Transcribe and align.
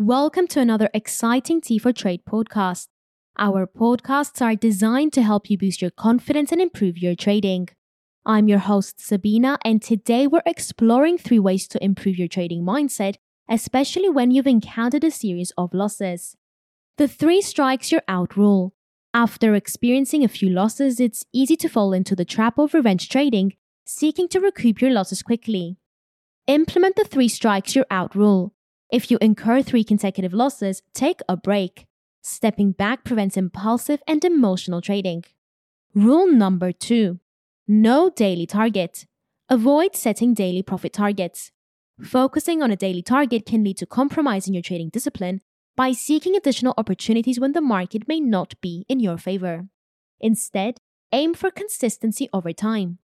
Welcome 0.00 0.46
to 0.48 0.60
another 0.60 0.88
exciting 0.94 1.60
T4Trade 1.60 2.22
podcast. 2.22 2.86
Our 3.36 3.66
podcasts 3.66 4.40
are 4.40 4.54
designed 4.54 5.12
to 5.14 5.22
help 5.22 5.50
you 5.50 5.58
boost 5.58 5.82
your 5.82 5.90
confidence 5.90 6.52
and 6.52 6.60
improve 6.60 6.96
your 6.98 7.16
trading. 7.16 7.68
I'm 8.24 8.46
your 8.46 8.60
host, 8.60 9.00
Sabina, 9.04 9.58
and 9.64 9.82
today 9.82 10.28
we're 10.28 10.42
exploring 10.46 11.18
three 11.18 11.40
ways 11.40 11.66
to 11.66 11.82
improve 11.82 12.16
your 12.16 12.28
trading 12.28 12.62
mindset, 12.62 13.16
especially 13.50 14.08
when 14.08 14.30
you've 14.30 14.46
encountered 14.46 15.02
a 15.02 15.10
series 15.10 15.50
of 15.58 15.74
losses. 15.74 16.36
The 16.96 17.08
three 17.08 17.42
strikes 17.42 17.90
you're 17.90 18.02
out 18.06 18.36
rule. 18.36 18.74
After 19.12 19.56
experiencing 19.56 20.22
a 20.22 20.28
few 20.28 20.48
losses, 20.48 21.00
it's 21.00 21.24
easy 21.32 21.56
to 21.56 21.68
fall 21.68 21.92
into 21.92 22.14
the 22.14 22.24
trap 22.24 22.56
of 22.56 22.72
revenge 22.72 23.08
trading, 23.08 23.54
seeking 23.84 24.28
to 24.28 24.38
recoup 24.38 24.80
your 24.80 24.92
losses 24.92 25.24
quickly. 25.24 25.76
Implement 26.46 26.94
the 26.94 27.04
three 27.04 27.28
strikes 27.28 27.74
you're 27.74 27.84
out 27.90 28.14
rule. 28.14 28.54
If 28.90 29.10
you 29.10 29.18
incur 29.20 29.62
three 29.62 29.84
consecutive 29.84 30.32
losses, 30.32 30.82
take 30.94 31.20
a 31.28 31.36
break. 31.36 31.86
Stepping 32.22 32.72
back 32.72 33.04
prevents 33.04 33.36
impulsive 33.36 34.02
and 34.06 34.24
emotional 34.24 34.80
trading. 34.80 35.24
Rule 35.94 36.30
number 36.30 36.72
two 36.72 37.20
no 37.70 38.08
daily 38.08 38.46
target. 38.46 39.04
Avoid 39.50 39.94
setting 39.94 40.32
daily 40.32 40.62
profit 40.62 40.94
targets. 40.94 41.52
Focusing 42.02 42.62
on 42.62 42.70
a 42.70 42.76
daily 42.76 43.02
target 43.02 43.44
can 43.44 43.62
lead 43.62 43.76
to 43.76 43.84
compromising 43.86 44.54
your 44.54 44.62
trading 44.62 44.88
discipline 44.88 45.42
by 45.76 45.92
seeking 45.92 46.34
additional 46.34 46.72
opportunities 46.78 47.38
when 47.38 47.52
the 47.52 47.60
market 47.60 48.08
may 48.08 48.20
not 48.20 48.54
be 48.62 48.86
in 48.88 49.00
your 49.00 49.18
favor. 49.18 49.68
Instead, 50.18 50.78
aim 51.12 51.34
for 51.34 51.50
consistency 51.50 52.28
over 52.32 52.54
time. 52.54 52.98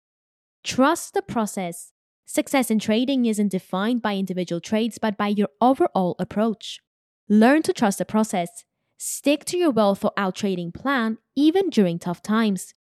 Trust 0.63 1.15
the 1.15 1.23
process. 1.23 1.91
Success 2.33 2.71
in 2.71 2.79
trading 2.79 3.25
isn't 3.25 3.51
defined 3.51 4.01
by 4.01 4.15
individual 4.15 4.61
trades, 4.61 4.97
but 4.97 5.17
by 5.17 5.27
your 5.27 5.49
overall 5.59 6.15
approach. 6.17 6.79
Learn 7.27 7.61
to 7.63 7.73
trust 7.73 7.97
the 7.97 8.05
process. 8.05 8.63
Stick 8.95 9.43
to 9.43 9.57
your 9.57 9.69
well 9.69 9.95
thought 9.95 10.13
out 10.15 10.35
trading 10.35 10.71
plan, 10.71 11.17
even 11.35 11.69
during 11.69 11.99
tough 11.99 12.23
times. 12.23 12.73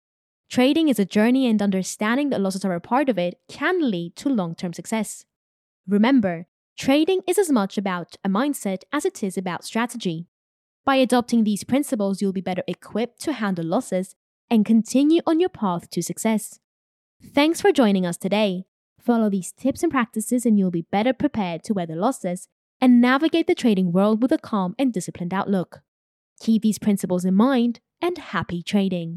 Trading 0.50 0.90
is 0.90 0.98
a 0.98 1.06
journey, 1.06 1.46
and 1.46 1.62
understanding 1.62 2.28
that 2.28 2.42
losses 2.42 2.62
are 2.62 2.74
a 2.74 2.80
part 2.80 3.08
of 3.08 3.16
it 3.16 3.40
can 3.48 3.90
lead 3.90 4.16
to 4.16 4.28
long 4.28 4.54
term 4.54 4.74
success. 4.74 5.24
Remember, 5.86 6.46
trading 6.76 7.22
is 7.26 7.38
as 7.38 7.50
much 7.50 7.78
about 7.78 8.16
a 8.22 8.28
mindset 8.28 8.82
as 8.92 9.06
it 9.06 9.24
is 9.24 9.38
about 9.38 9.64
strategy. 9.64 10.26
By 10.84 10.96
adopting 10.96 11.44
these 11.44 11.64
principles, 11.64 12.20
you'll 12.20 12.34
be 12.34 12.42
better 12.42 12.64
equipped 12.68 13.22
to 13.22 13.32
handle 13.32 13.64
losses 13.64 14.14
and 14.50 14.66
continue 14.66 15.22
on 15.26 15.40
your 15.40 15.48
path 15.48 15.88
to 15.88 16.02
success. 16.02 16.60
Thanks 17.32 17.62
for 17.62 17.72
joining 17.72 18.04
us 18.04 18.18
today. 18.18 18.66
Follow 19.08 19.30
these 19.30 19.52
tips 19.52 19.82
and 19.82 19.90
practices, 19.90 20.44
and 20.44 20.58
you'll 20.58 20.70
be 20.70 20.84
better 20.92 21.14
prepared 21.14 21.64
to 21.64 21.72
weather 21.72 21.96
losses 21.96 22.46
and 22.78 23.00
navigate 23.00 23.46
the 23.46 23.54
trading 23.54 23.90
world 23.90 24.20
with 24.20 24.30
a 24.32 24.36
calm 24.36 24.74
and 24.78 24.92
disciplined 24.92 25.32
outlook. 25.32 25.80
Keep 26.40 26.60
these 26.60 26.78
principles 26.78 27.24
in 27.24 27.34
mind 27.34 27.80
and 28.02 28.18
happy 28.18 28.62
trading. 28.62 29.16